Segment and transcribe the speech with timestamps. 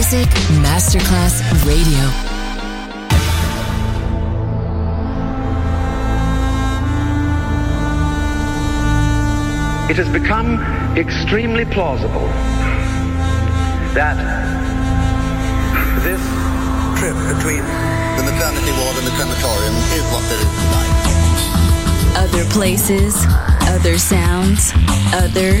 [0.00, 0.30] Music
[0.64, 2.04] Masterclass Radio.
[9.90, 10.58] It has become
[10.96, 12.28] extremely plausible
[13.92, 14.16] that
[16.00, 16.22] this
[16.98, 17.60] trip between
[18.16, 20.96] the maternity ward and the crematorium is what there is tonight.
[22.16, 23.14] Other places,
[23.68, 24.72] other sounds,
[25.12, 25.60] other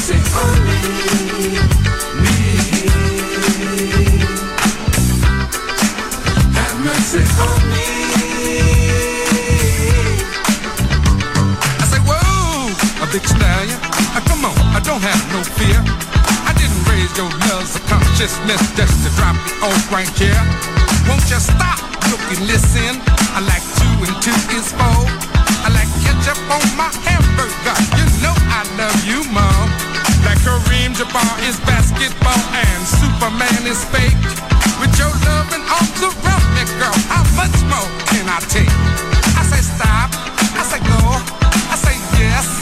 [0.00, 0.16] Me.
[6.56, 7.84] Have mercy on me.
[11.76, 12.72] I say, whoa,
[13.04, 13.28] a big.
[13.28, 15.76] Uh, come on, I don't have no fear.
[16.48, 20.40] I didn't raise your levels of consciousness just to drop me off right here.
[21.06, 21.76] Won't you stop,
[22.08, 22.96] look and listen?
[23.36, 25.04] I like two and two is four.
[25.60, 27.76] I like ketchup on my hamburger.
[28.00, 29.20] You know I love you.
[30.44, 34.16] Kareem Jabbar is basketball and Superman is fake.
[34.80, 38.72] With your loving arms around me, girl, how much more can I take?
[39.36, 40.10] I say stop.
[40.56, 40.98] I say go.
[41.70, 42.59] I say yes.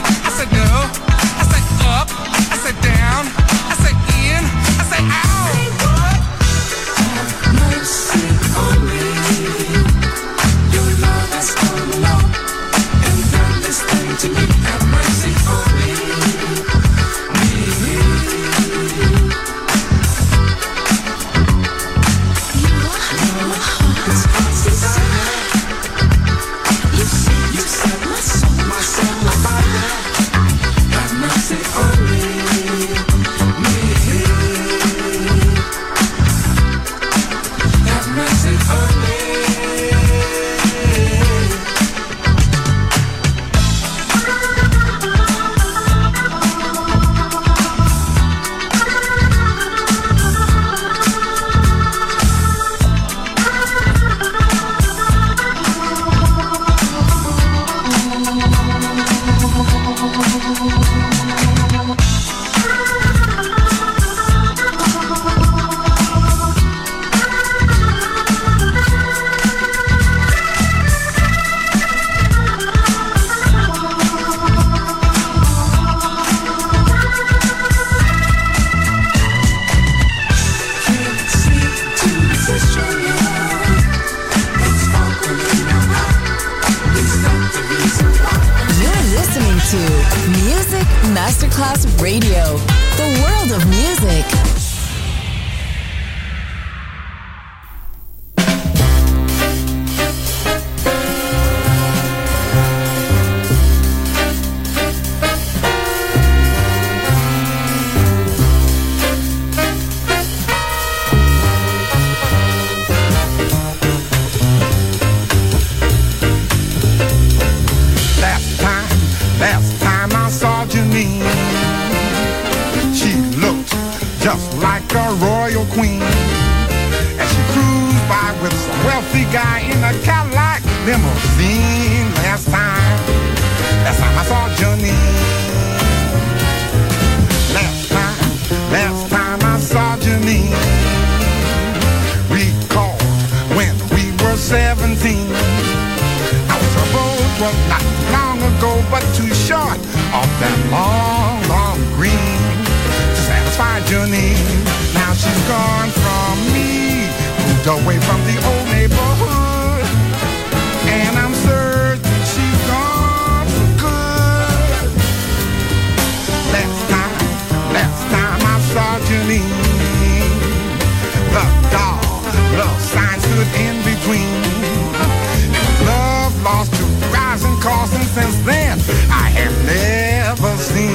[179.11, 180.88] I have never seen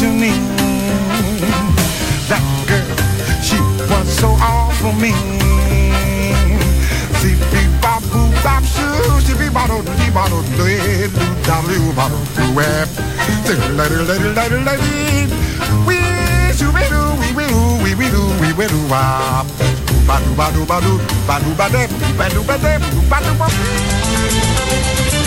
[0.00, 0.48] Saw Janine.
[2.32, 2.88] That girl,
[3.44, 5.12] she was so all for me.
[7.20, 11.92] See, be bop, boop, bop, shoo, she be bottle, she bottle, do it, do, do,
[11.92, 12.88] bottle, do it.
[13.44, 15.28] Say, lady, lady, lady, lady,
[15.84, 16.00] we,
[16.56, 19.46] shoo, we do, we, we, do, we, we do, we, we do, wop.
[20.08, 20.96] Ba-do, ba-do, ba-do,
[21.28, 22.72] ba-do, ba-de, ba-do, ba-de,
[23.04, 23.48] ba-do, ba
[25.12, 25.19] Let's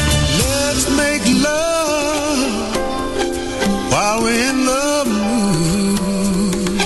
[3.94, 6.82] while we're in love mood.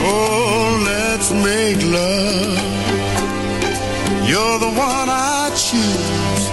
[0.00, 2.58] Oh, let's make love.
[4.30, 6.44] You're the one I choose.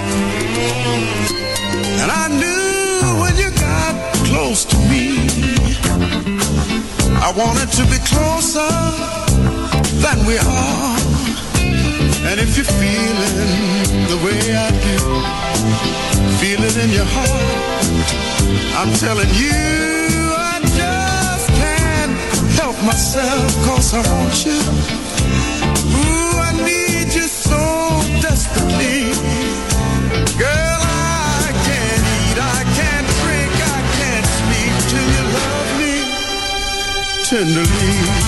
[2.01, 3.93] And I knew when you got
[4.27, 5.05] close to me,
[7.27, 8.71] I wanted to be closer
[10.03, 11.00] than we are.
[12.31, 14.97] And if you're feeling the way I do,
[16.39, 17.85] feel it in your heart.
[18.79, 19.51] I'm telling you,
[20.39, 22.15] I just can't
[22.55, 24.63] help myself, cause I want you.
[25.91, 27.59] Ooh, I need you so
[28.23, 29.11] desperately.
[30.39, 34.27] Girl, I can't eat, I can't drink, I can't
[34.87, 35.93] till you love me
[37.27, 38.20] tenderly.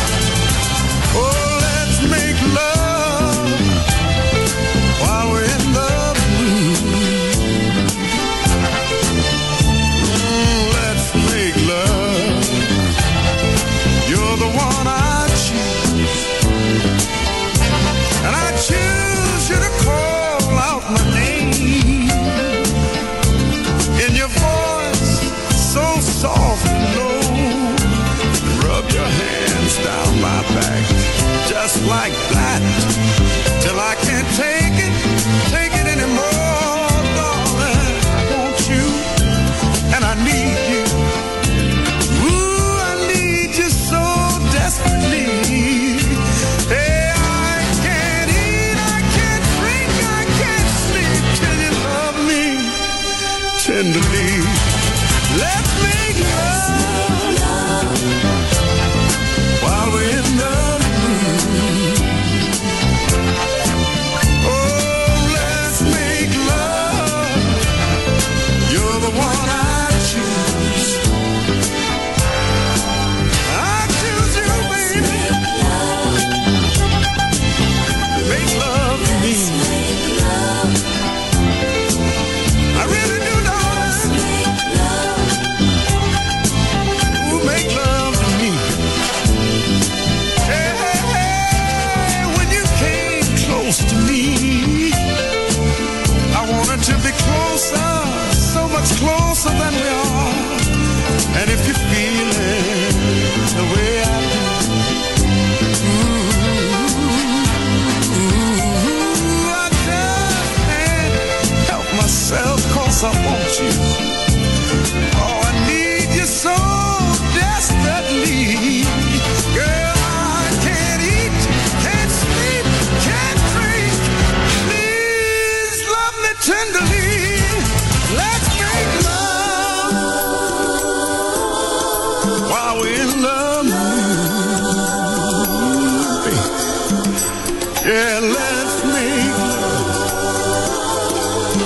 [31.48, 33.23] Just like that,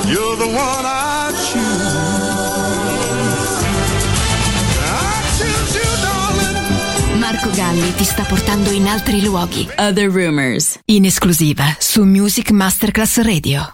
[0.07, 2.77] You're the one I choose.
[4.83, 7.19] I choose you, darling.
[7.19, 9.67] Marco Galli ti sta portando in altri luoghi.
[9.77, 10.79] Other rumors.
[10.85, 13.73] In esclusiva su Music Masterclass Radio.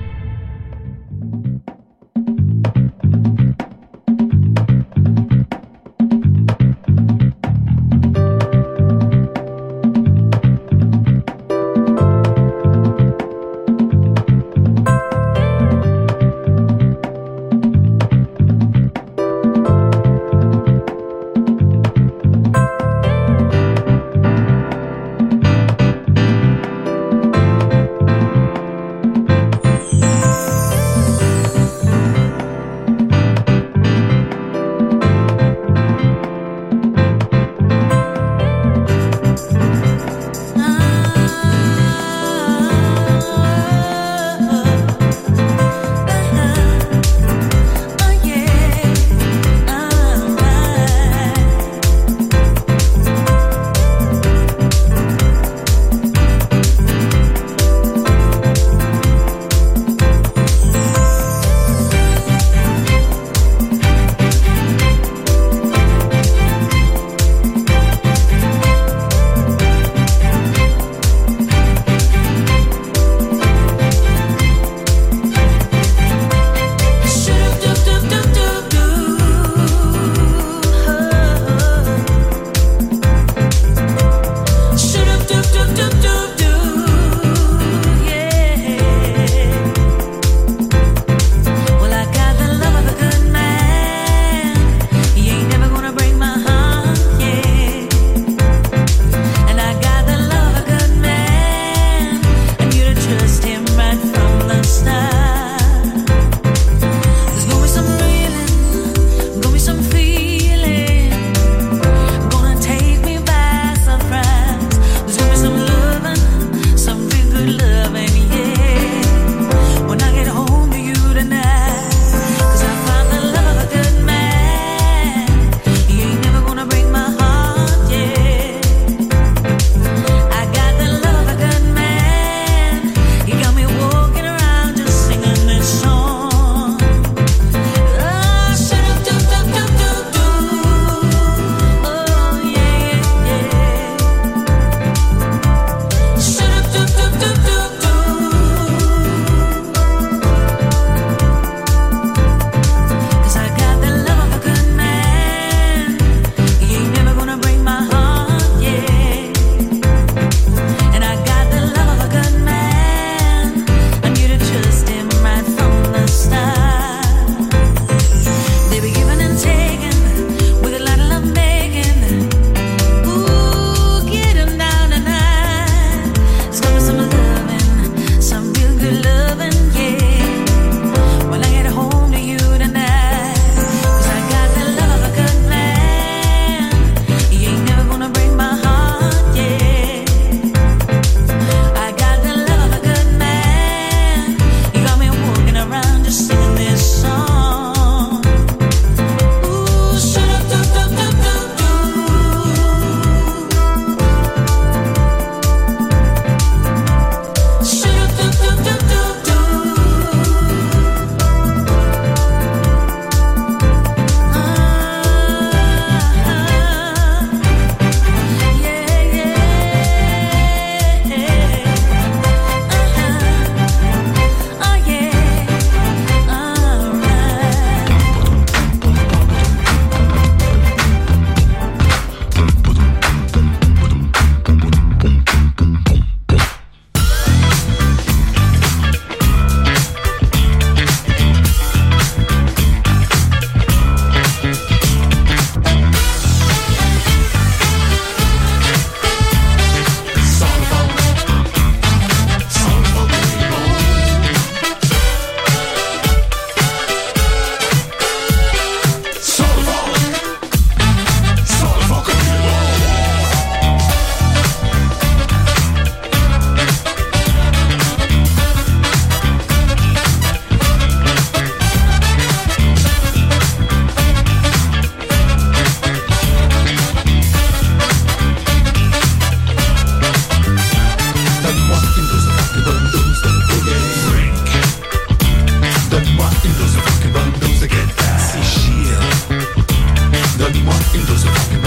[290.93, 291.63] It was a rock and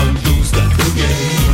[0.50, 1.53] that the game.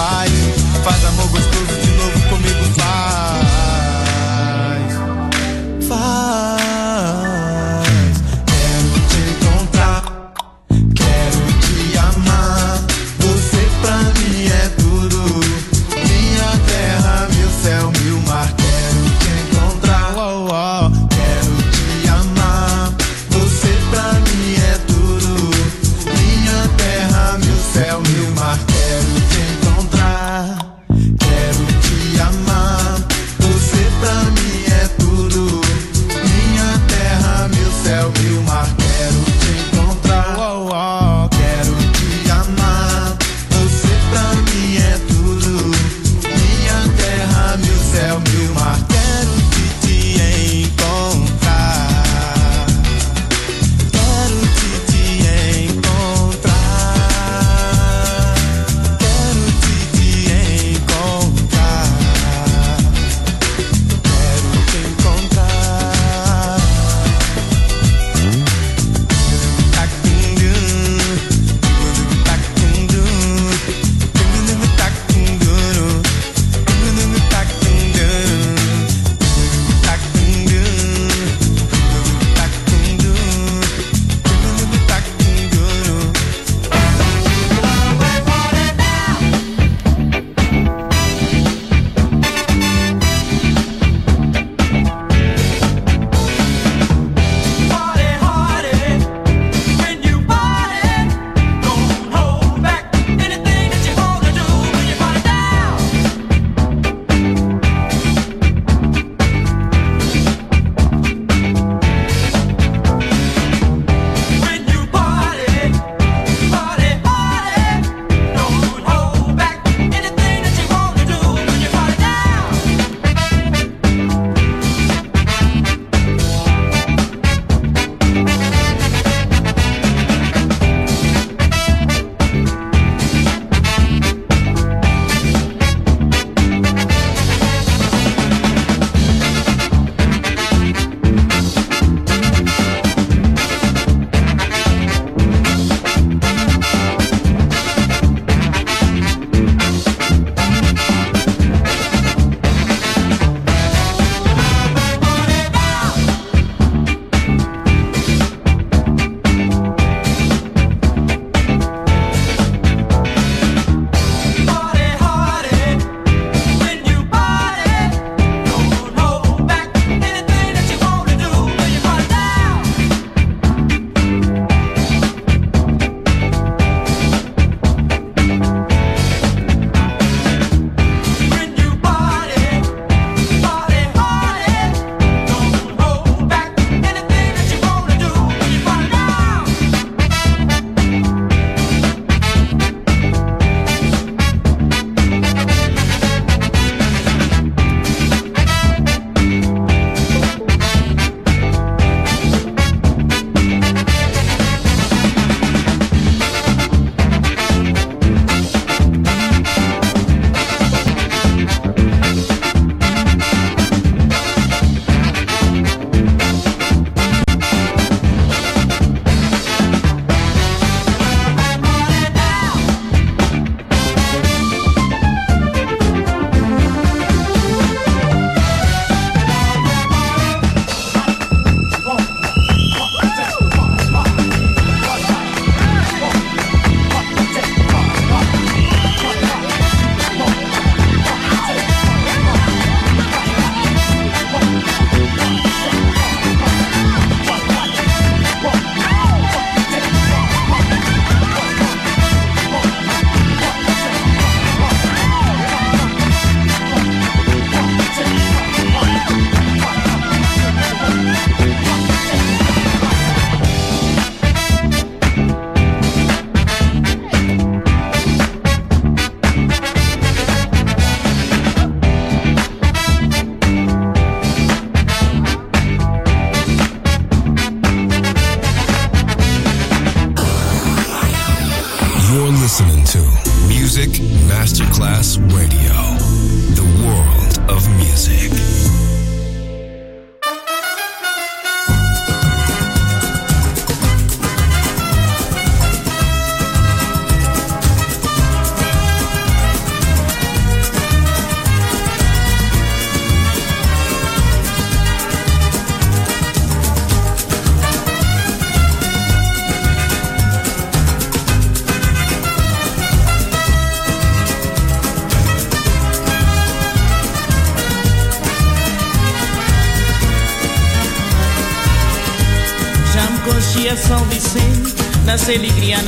[0.00, 0.30] paz.
[0.82, 1.49] Faz amor gostoso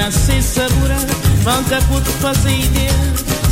[0.02, 0.96] na se sabura
[1.44, 2.90] Manca puto fazer ideia.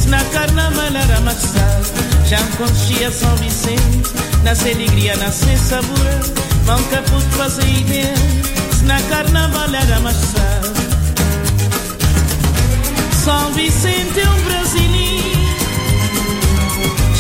[0.01, 1.81] Se na carna malar amassar
[2.27, 4.11] Já conscia São Vicente.
[4.43, 6.21] Na se alegria, na se sabura
[6.67, 8.15] Manca puto fazer ideia.
[8.77, 10.63] Se na carna malar amassar
[13.25, 14.91] São Vicente é um brasileiro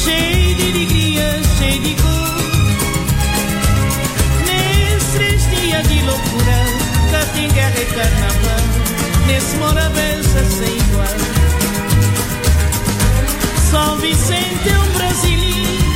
[0.04, 2.40] Cheio de alegria, cheio de cor.
[4.46, 6.58] Nesses dias de loucura
[7.12, 8.89] Catinga e carnaval.
[9.30, 11.06] Nesse morabença sem igual.
[13.70, 15.94] São Vicente é um brasileiro,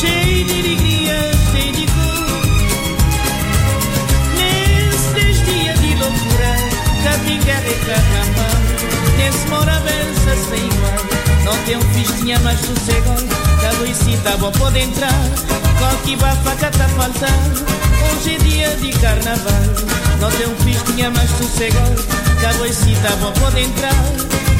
[0.00, 2.42] cheio de alegria, cheio de cor.
[4.38, 6.56] Nesses três dias de loucura,
[7.04, 8.60] cá tem guerra e carnaval.
[9.18, 10.71] Nesse morabença sem igual.
[11.52, 13.28] Não tem um festinha mais sossegado,
[13.60, 15.12] cada isita bom pode entrar.
[15.78, 17.66] Qualquer bafaca tá faltando,
[18.08, 19.62] hoje é dia de carnaval.
[20.18, 22.02] Não tem um festinha mais sossegado,
[22.40, 23.94] cada isita bom pode entrar.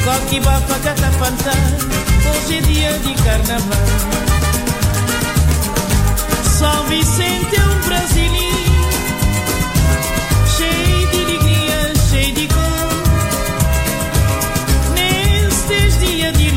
[0.03, 1.89] Qualquer bafaca tá faltando,
[2.29, 3.87] hoje é dia de carnaval.
[6.59, 8.62] São Vicente é um brasileiro,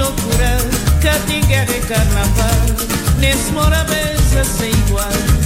[0.06, 0.58] loucura,
[1.46, 2.86] guerra e carnaval.
[3.18, 5.45] Nesse morabeza sem igual.